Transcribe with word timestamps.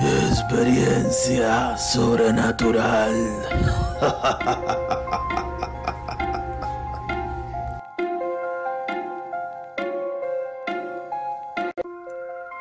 Experiencia 0.00 1.76
sobrenatural. 1.76 3.12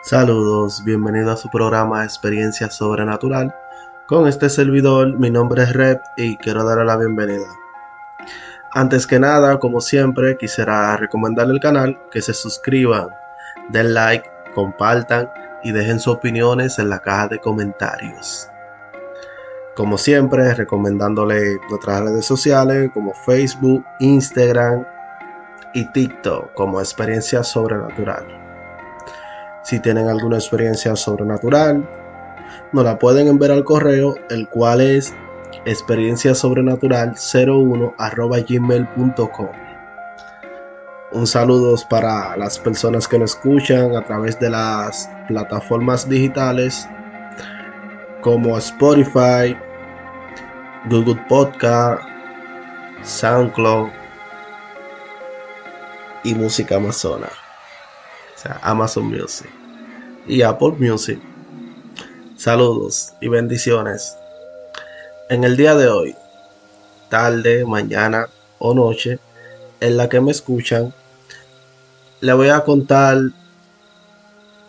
Saludos, 0.01 0.83
bienvenido 0.83 1.31
a 1.31 1.37
su 1.37 1.47
programa 1.49 2.03
Experiencia 2.03 2.71
Sobrenatural. 2.71 3.53
Con 4.07 4.27
este 4.27 4.49
servidor, 4.49 5.19
mi 5.19 5.29
nombre 5.29 5.61
es 5.61 5.73
Rep 5.73 6.01
y 6.17 6.37
quiero 6.37 6.63
darle 6.63 6.85
la 6.85 6.97
bienvenida. 6.97 7.45
Antes 8.73 9.05
que 9.05 9.19
nada, 9.19 9.59
como 9.59 9.79
siempre, 9.79 10.37
quisiera 10.37 10.97
recomendarle 10.97 11.53
el 11.53 11.59
canal, 11.59 11.99
que 12.09 12.23
se 12.23 12.33
suscriban, 12.33 13.09
den 13.69 13.93
like, 13.93 14.27
compartan 14.55 15.29
y 15.63 15.71
dejen 15.71 15.99
sus 15.99 16.15
opiniones 16.15 16.79
en 16.79 16.89
la 16.89 16.99
caja 16.99 17.27
de 17.27 17.39
comentarios. 17.39 18.49
Como 19.75 19.97
siempre, 19.97 20.53
recomendándole 20.53 21.59
nuestras 21.69 22.01
redes 22.01 22.25
sociales 22.25 22.89
como 22.93 23.13
Facebook, 23.13 23.85
Instagram 23.99 24.85
y 25.73 25.85
TikTok 25.91 26.53
como 26.53 26.79
experiencia 26.79 27.43
sobrenatural. 27.43 28.25
Si 29.63 29.79
tienen 29.79 30.07
alguna 30.07 30.37
experiencia 30.37 30.95
sobrenatural, 30.95 31.87
nos 32.71 32.83
la 32.83 32.97
pueden 32.97 33.27
enviar 33.27 33.51
al 33.51 33.63
correo, 33.63 34.15
el 34.29 34.47
cual 34.49 34.81
es 34.81 35.13
experiencia 35.65 36.33
sobrenatural 36.33 37.13
01 37.15 37.93
gmail.com. 38.47 39.66
Un 41.11 41.25
saludo 41.25 41.73
para 41.89 42.35
las 42.35 42.59
personas 42.59 43.07
que 43.07 43.17
nos 43.17 43.31
escuchan 43.31 43.95
a 43.95 44.03
través 44.03 44.37
de 44.39 44.49
las 44.49 45.09
plataformas 45.29 46.07
digitales 46.09 46.85
como 48.21 48.57
Spotify, 48.57 49.57
Google 50.89 51.23
Podcast, 51.29 52.03
SoundCloud 53.03 53.87
y 56.25 56.35
Música 56.35 56.75
Amazona, 56.75 57.29
o 58.35 58.37
sea, 58.37 58.59
Amazon 58.61 59.05
Music 59.05 59.49
y 60.27 60.41
Apple 60.41 60.73
Music. 60.77 61.21
Saludos 62.35 63.13
y 63.21 63.29
bendiciones. 63.29 64.17
En 65.29 65.45
el 65.45 65.55
día 65.55 65.73
de 65.75 65.87
hoy, 65.87 66.15
tarde, 67.09 67.63
mañana 67.63 68.27
o 68.59 68.73
noche, 68.73 69.19
en 69.79 69.97
la 69.97 70.09
que 70.09 70.21
me 70.21 70.31
escuchan, 70.31 70.93
le 72.21 72.33
voy 72.33 72.49
a 72.49 72.63
contar 72.63 73.17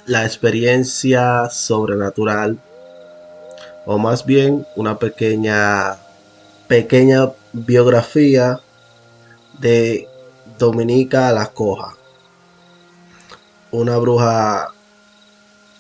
la 0.06 0.25
experiencia 0.25 1.48
sobrenatural 1.50 2.59
o 3.87 3.98
más 3.98 4.25
bien 4.25 4.67
una 4.77 4.98
pequeña 4.98 5.97
pequeña 6.67 7.31
biografía 7.53 8.61
de 9.59 10.06
Dominica 10.59 11.33
la 11.33 11.47
Coja, 11.47 11.97
una 13.70 13.97
bruja 13.97 14.69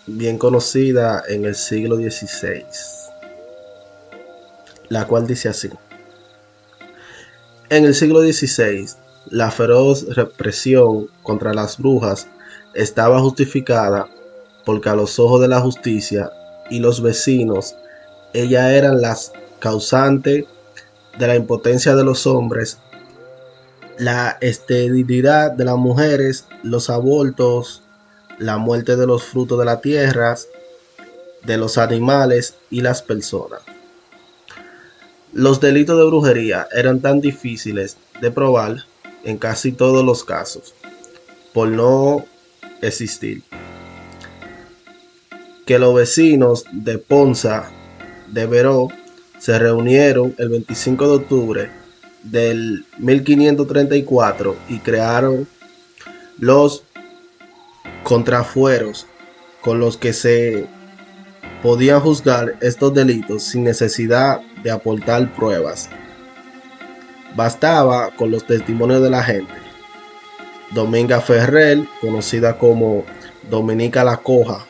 bien 0.06 0.38
conocida 0.38 1.22
en 1.28 1.44
el 1.44 1.54
siglo 1.54 1.96
XVI, 1.96 2.64
la 4.88 5.06
cual 5.06 5.26
dice 5.26 5.50
así. 5.50 5.70
En 7.68 7.84
el 7.84 7.94
siglo 7.94 8.22
XVI, 8.22 8.88
la 9.30 9.50
feroz 9.50 10.14
represión 10.14 11.08
contra 11.22 11.54
las 11.54 11.78
brujas 11.78 12.26
estaba 12.74 13.20
justificada 13.20 14.08
porque 14.64 14.88
a 14.88 14.94
los 14.94 15.18
ojos 15.18 15.40
de 15.40 15.48
la 15.48 15.60
justicia 15.60 16.30
y 16.70 16.80
los 16.80 17.00
vecinos, 17.00 17.74
ellas 18.34 18.70
eran 18.72 19.00
las 19.00 19.32
causantes 19.58 20.44
de 21.18 21.26
la 21.26 21.36
impotencia 21.36 21.96
de 21.96 22.04
los 22.04 22.26
hombres, 22.26 22.78
la 23.98 24.36
esterilidad 24.40 25.52
de 25.52 25.64
las 25.64 25.76
mujeres, 25.76 26.46
los 26.62 26.90
abortos, 26.90 27.82
la 28.38 28.58
muerte 28.58 28.96
de 28.96 29.06
los 29.06 29.24
frutos 29.24 29.58
de 29.58 29.64
la 29.64 29.80
tierra, 29.80 30.36
de 31.44 31.56
los 31.56 31.78
animales 31.78 32.54
y 32.70 32.82
las 32.82 33.02
personas. 33.02 33.60
Los 35.32 35.60
delitos 35.60 35.98
de 35.98 36.04
brujería 36.04 36.68
eran 36.72 37.00
tan 37.00 37.20
difíciles 37.20 37.96
de 38.20 38.30
probar 38.30 38.84
en 39.28 39.36
casi 39.36 39.72
todos 39.72 40.02
los 40.04 40.24
casos, 40.24 40.74
por 41.52 41.68
no 41.68 42.24
existir, 42.80 43.42
que 45.66 45.78
los 45.78 45.94
vecinos 45.94 46.64
de 46.72 46.96
Ponza 46.96 47.70
de 48.28 48.46
Veró 48.46 48.88
se 49.38 49.58
reunieron 49.58 50.34
el 50.38 50.48
25 50.48 51.08
de 51.08 51.14
octubre 51.14 51.70
del 52.22 52.86
1534 52.96 54.56
y 54.70 54.78
crearon 54.78 55.46
los 56.38 56.84
contrafueros 58.04 59.06
con 59.60 59.78
los 59.78 59.98
que 59.98 60.14
se 60.14 60.66
podían 61.62 62.00
juzgar 62.00 62.56
estos 62.62 62.94
delitos 62.94 63.42
sin 63.42 63.64
necesidad 63.64 64.40
de 64.62 64.70
aportar 64.70 65.34
pruebas. 65.34 65.90
Bastaba 67.34 68.10
con 68.10 68.30
los 68.30 68.46
testimonios 68.46 69.02
de 69.02 69.10
la 69.10 69.22
gente. 69.22 69.52
Dominga 70.70 71.20
Ferrer, 71.20 71.78
conocida 72.00 72.58
como 72.58 73.04
Dominica 73.48 74.04
la 74.04 74.18
Coja, 74.18 74.66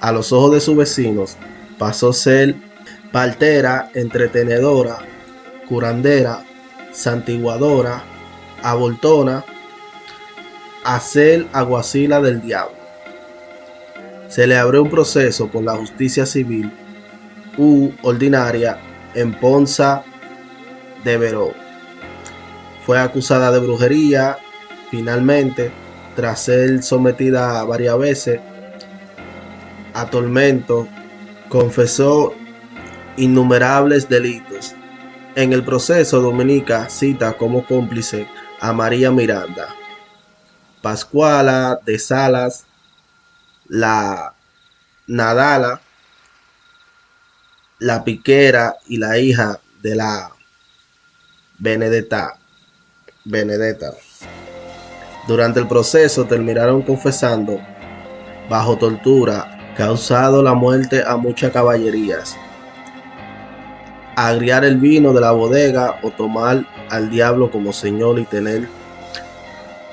a 0.00 0.12
los 0.12 0.32
ojos 0.32 0.52
de 0.52 0.60
sus 0.60 0.76
vecinos, 0.76 1.36
pasó 1.78 2.10
a 2.10 2.14
ser 2.14 2.54
partera, 3.12 3.90
entretenedora, 3.94 4.98
curandera, 5.68 6.44
santiguadora, 6.92 8.02
abortona, 8.62 9.44
a 10.84 11.00
ser 11.00 11.46
aguacila 11.52 12.20
del 12.20 12.42
diablo. 12.42 12.76
Se 14.28 14.46
le 14.46 14.56
abrió 14.56 14.82
un 14.82 14.90
proceso 14.90 15.48
por 15.48 15.62
la 15.62 15.76
justicia 15.76 16.26
civil 16.26 16.72
u 17.56 17.90
ordinaria 18.02 18.78
en 19.14 19.32
Ponza 19.32 20.02
de 21.04 21.18
Veró. 21.18 21.63
Fue 22.84 22.98
acusada 22.98 23.50
de 23.50 23.60
brujería, 23.60 24.38
finalmente, 24.90 25.72
tras 26.14 26.42
ser 26.44 26.82
sometida 26.82 27.64
varias 27.64 27.98
veces 27.98 28.40
a 29.94 30.10
tormento, 30.10 30.88
confesó 31.48 32.34
innumerables 33.16 34.08
delitos. 34.08 34.74
En 35.34 35.52
el 35.52 35.64
proceso, 35.64 36.20
Dominica 36.20 36.88
cita 36.88 37.32
como 37.34 37.66
cómplice 37.66 38.28
a 38.60 38.72
María 38.72 39.10
Miranda, 39.10 39.68
Pascuala 40.82 41.80
de 41.84 41.98
Salas, 41.98 42.66
la 43.66 44.34
Nadala, 45.06 45.80
la 47.78 48.04
Piquera 48.04 48.76
y 48.86 48.98
la 48.98 49.18
hija 49.18 49.60
de 49.80 49.96
la 49.96 50.30
Benedetta. 51.58 52.38
Benedetta. 53.24 53.94
Durante 55.26 55.58
el 55.58 55.66
proceso 55.66 56.26
terminaron 56.26 56.82
confesando 56.82 57.58
bajo 58.50 58.76
tortura, 58.76 59.72
causado 59.74 60.42
la 60.42 60.52
muerte 60.52 61.02
a 61.06 61.16
muchas 61.16 61.50
caballerías, 61.50 62.36
agriar 64.14 64.66
el 64.66 64.76
vino 64.76 65.14
de 65.14 65.22
la 65.22 65.32
bodega 65.32 65.98
o 66.02 66.10
tomar 66.10 66.66
al 66.90 67.08
diablo 67.08 67.50
como 67.50 67.72
señor 67.72 68.18
y 68.18 68.24
tener 68.26 68.68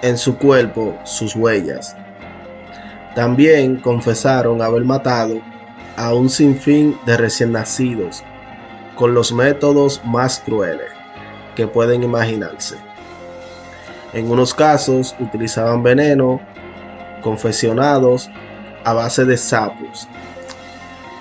en 0.02 0.18
su 0.18 0.38
cuerpo 0.38 1.00
sus 1.06 1.34
huellas. 1.34 1.96
También 3.16 3.78
confesaron 3.78 4.62
haber 4.62 4.84
matado 4.84 5.42
a 5.96 6.14
un 6.14 6.30
sinfín 6.30 6.98
de 7.06 7.16
recién 7.16 7.54
nacidos 7.54 8.24
con 8.96 9.14
los 9.14 9.32
métodos 9.32 10.02
más 10.04 10.40
crueles 10.40 10.92
que 11.56 11.66
pueden 11.66 12.04
imaginarse. 12.04 12.91
En 14.14 14.30
unos 14.30 14.54
casos 14.54 15.16
utilizaban 15.20 15.84
veneno 15.84 16.42
confesionados 17.22 18.30
a 18.84 18.94
base 18.94 19.26
de 19.26 19.38
sapos, 19.38 20.08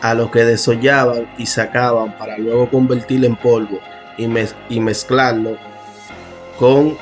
a 0.02 0.14
lo 0.14 0.30
que 0.30 0.44
desollaban 0.44 1.28
y 1.38 1.46
sacaban 1.46 2.16
para 2.18 2.38
luego 2.38 2.68
convertirlo 2.68 3.26
en 3.26 3.36
polvo 3.36 3.78
y, 4.16 4.80
mezclarlo 4.80 5.56
con 6.58 6.96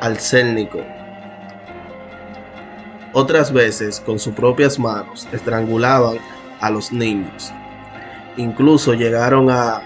alcélnico. 0.00 0.80
Otras 3.12 3.52
veces, 3.52 4.00
con 4.00 4.18
sus 4.18 4.34
propias 4.34 4.78
manos, 4.78 5.28
estrangulaban 5.32 6.18
a 6.60 6.70
los 6.70 6.92
niños. 6.92 7.52
Incluso 8.36 8.94
llegaron 8.94 9.50
a 9.50 9.82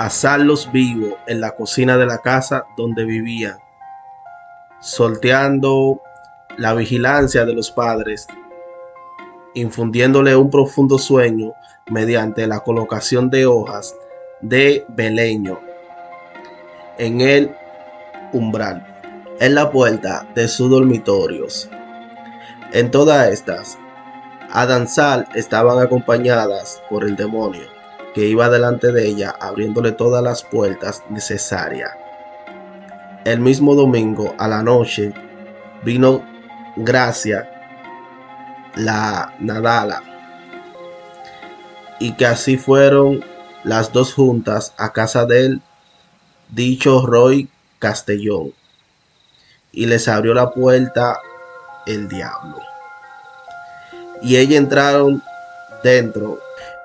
asarlos 0.00 0.72
vivos 0.72 1.12
en 1.26 1.42
la 1.42 1.50
cocina 1.54 1.98
de 1.98 2.06
la 2.06 2.22
casa 2.22 2.64
donde 2.74 3.04
vivían, 3.04 3.58
sorteando 4.80 6.00
la 6.56 6.72
vigilancia 6.72 7.44
de 7.44 7.52
los 7.52 7.70
padres 7.70 8.26
infundiéndole 9.52 10.34
un 10.36 10.48
profundo 10.48 10.96
sueño 10.96 11.52
mediante 11.90 12.46
la 12.46 12.60
colocación 12.60 13.28
de 13.28 13.44
hojas 13.44 13.94
de 14.40 14.86
beleño 14.88 15.60
en 16.96 17.20
el 17.20 17.54
umbral, 18.32 19.02
en 19.38 19.54
la 19.54 19.70
puerta 19.70 20.26
de 20.34 20.48
sus 20.48 20.70
dormitorios. 20.70 21.68
En 22.72 22.90
todas 22.90 23.28
estas, 23.28 23.76
a 24.50 24.64
danzar 24.64 25.28
estaban 25.34 25.78
acompañadas 25.78 26.80
por 26.88 27.04
el 27.04 27.16
demonio, 27.16 27.79
que 28.14 28.26
iba 28.26 28.48
delante 28.48 28.92
de 28.92 29.06
ella 29.06 29.34
abriéndole 29.40 29.92
todas 29.92 30.22
las 30.22 30.42
puertas 30.42 31.04
necesarias. 31.10 31.92
El 33.24 33.40
mismo 33.40 33.74
domingo 33.74 34.34
a 34.38 34.48
la 34.48 34.62
noche 34.62 35.12
vino 35.84 36.24
Gracia, 36.76 37.48
la 38.76 39.34
Nadala, 39.40 40.02
y 41.98 42.12
que 42.12 42.26
así 42.26 42.56
fueron 42.56 43.24
las 43.62 43.92
dos 43.92 44.14
juntas 44.14 44.72
a 44.78 44.92
casa 44.92 45.26
del 45.26 45.60
dicho 46.48 47.04
Roy 47.04 47.48
Castellón, 47.78 48.54
y 49.72 49.86
les 49.86 50.08
abrió 50.08 50.34
la 50.34 50.50
puerta 50.50 51.18
el 51.86 52.08
diablo. 52.08 52.58
Y 54.22 54.36
ellos 54.36 54.56
entraron 54.56 55.22
dentro 55.82 56.40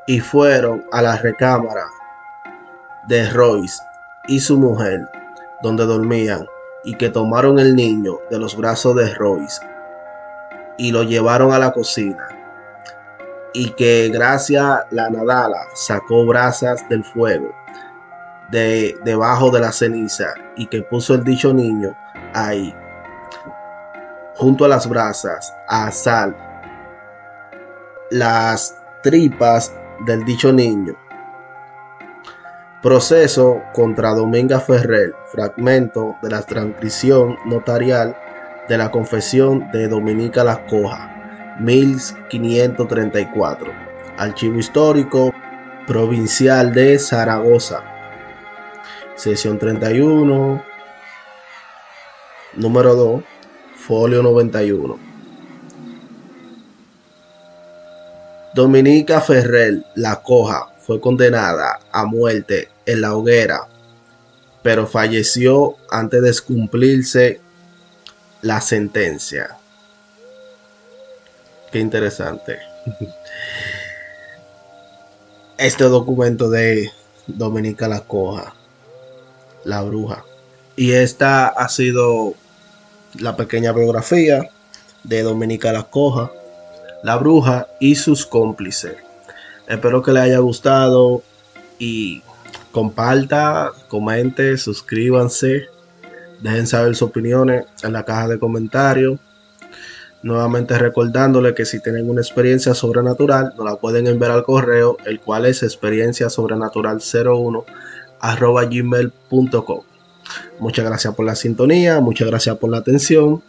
y 0.08 0.20
fueron 0.20 0.86
a 0.92 1.02
la 1.02 1.18
recámara 1.18 1.88
de 3.08 3.30
Royce 3.30 3.82
y 4.28 4.40
su 4.40 4.58
mujer, 4.58 5.10
donde 5.62 5.86
dormían, 5.86 6.46
y 6.84 6.96
que 6.96 7.10
tomaron 7.10 7.60
el 7.60 7.76
niño 7.76 8.20
de 8.30 8.40
los 8.40 8.56
brazos 8.56 8.96
de 8.96 9.14
Royce 9.16 9.62
y 10.78 10.92
lo 10.92 11.04
llevaron 11.04 11.52
a 11.54 11.60
la 11.60 11.72
cocina. 11.72 12.28
Y 13.54 13.70
que 13.72 14.10
gracias 14.10 14.82
la 14.92 15.10
Nadala 15.10 15.66
sacó 15.74 16.26
brasas 16.26 16.88
del 16.90 17.04
fuego 17.04 17.54
de 18.52 18.98
debajo 19.04 19.50
de 19.50 19.62
la 19.62 19.72
ceniza 19.72 20.34
y 20.56 20.68
que 20.68 20.82
puso 20.84 21.16
el 21.16 21.24
dicho 21.24 21.54
niño 21.54 21.96
ahí 22.34 22.76
junto 24.36 24.66
a 24.66 24.68
las 24.68 24.88
brasas 24.88 25.56
a 25.68 25.88
asar 25.88 26.36
las 28.12 28.78
tripas 29.02 29.74
del 30.02 30.26
dicho 30.26 30.52
niño. 30.52 30.96
Proceso 32.82 33.62
contra 33.74 34.14
Dominga 34.14 34.60
Ferrer, 34.60 35.16
fragmento 35.32 36.18
de 36.22 36.30
la 36.30 36.42
transcripción 36.44 37.38
notarial 37.46 38.18
de 38.70 38.78
la 38.78 38.92
confesión 38.92 39.72
de 39.72 39.88
Dominica 39.88 40.44
Las 40.44 40.60
Coja, 40.70 41.56
1534. 41.60 43.72
Archivo 44.18 44.60
histórico 44.60 45.34
provincial 45.88 46.74
de 46.74 47.00
Zaragoza. 47.00 47.84
Sesión 49.16 49.58
31, 49.58 50.62
número 52.56 52.96
2, 52.96 53.24
folio 53.76 54.22
91. 54.22 55.15
Dominica 58.56 59.20
Ferrer 59.20 59.84
La 59.96 60.22
Coja 60.22 60.70
fue 60.80 61.02
condenada 61.02 61.82
a 61.92 62.06
muerte 62.06 62.70
en 62.86 63.02
la 63.02 63.14
hoguera, 63.14 63.68
pero 64.64 64.88
falleció 64.88 65.76
antes 65.92 66.22
de 66.22 66.34
cumplirse 66.42 67.42
la 68.42 68.62
sentencia. 68.62 69.58
Qué 71.70 71.80
interesante. 71.80 72.60
Este 75.58 75.84
documento 75.84 76.50
de 76.50 76.92
Dominica 77.28 77.90
La 77.90 78.02
Coja, 78.02 78.56
la 79.66 79.82
bruja. 79.82 80.24
Y 80.78 80.94
esta 80.94 81.48
ha 81.48 81.68
sido 81.68 82.36
la 83.20 83.36
pequeña 83.36 83.74
biografía 83.74 84.50
de 85.04 85.24
Dominica 85.24 85.74
La 85.74 85.84
Coja, 85.84 86.32
la 87.06 87.18
bruja 87.18 87.68
y 87.80 87.94
sus 87.94 88.26
cómplices. 88.26 88.96
Espero 89.68 90.02
que 90.02 90.12
les 90.12 90.24
haya 90.24 90.40
gustado 90.40 91.22
y 91.78 92.24
comparta, 92.72 93.72
comente, 93.90 94.58
suscríbanse, 94.58 95.68
dejen 96.42 96.66
saber 96.66 96.96
sus 96.96 97.10
opiniones 97.10 97.66
en 97.84 97.94
la 97.94 98.04
caja 98.04 98.28
de 98.30 98.40
comentarios. 98.40 99.20
Nuevamente 100.24 100.80
recordándole 100.80 101.54
que 101.54 101.66
si 101.66 101.80
tienen 101.80 102.10
una 102.10 102.22
experiencia 102.22 102.74
sobrenatural, 102.74 103.54
nos 103.56 103.66
la 103.66 103.76
pueden 103.76 104.08
enviar 104.08 104.32
al 104.32 104.44
correo, 104.44 104.98
el 105.06 105.20
cual 105.20 105.46
es 105.46 105.62
experiencia 105.62 106.32
sobrenatural 106.32 106.98
01 107.04 107.66
arroba 108.20 108.66
gmail.com. 108.66 109.82
Muchas 110.60 110.86
gracias 110.86 111.14
por 111.14 111.28
la 111.28 111.36
sintonía, 111.36 112.00
muchas 112.00 112.28
gracias 112.28 112.58
por 112.58 112.72
la 112.72 112.78
atención. 112.78 113.44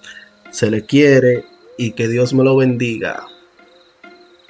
Se 0.50 0.70
le 0.70 0.84
quiere 0.84 1.46
y 1.78 1.92
que 1.92 2.06
Dios 2.06 2.34
me 2.34 2.44
lo 2.44 2.54
bendiga 2.54 3.26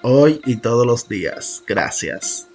hoy 0.09 0.41
y 0.47 0.57
todos 0.57 0.87
los 0.87 1.09
días. 1.09 1.65
Gracias. 1.67 2.47